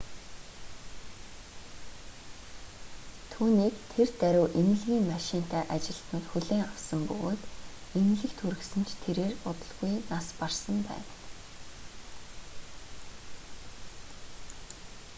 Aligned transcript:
түүнийг 3.31 3.75
тэр 3.93 4.09
даруй 4.21 4.47
эмнэлгийн 4.59 5.05
машинтай 5.15 5.63
ажилтнууд 5.75 6.25
хүлээн 6.29 6.65
авсан 6.71 7.01
бөгөөд 7.09 7.41
эмнэлэгт 7.97 8.37
хүргэсэн 8.41 8.81
ч 8.87 8.89
тэрээр 9.03 9.33
удалгүй 9.49 9.93
нас 10.11 10.27
барсан 10.39 10.77
байна 10.89 11.09